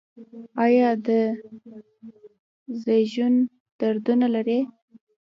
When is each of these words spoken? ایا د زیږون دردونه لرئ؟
ایا 0.63 0.89
د 1.07 1.09
زیږون 2.81 3.33
دردونه 3.79 4.27
لرئ؟ 4.35 4.59